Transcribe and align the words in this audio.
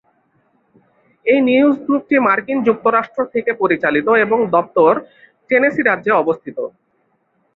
এই 1.25 1.39
নিউজ 1.47 1.75
গ্রুপটি 1.85 2.15
মার্কিন 2.27 2.57
যুক্তরাষ্ট্র 2.67 3.19
থেকে 3.33 3.51
পরিচালিত 3.61 4.07
এবং 4.25 4.39
দপ্তর 4.55 4.91
টেনেসি 5.49 5.81
রাজ্যে 5.83 6.11
অবস্থিত। 6.21 6.57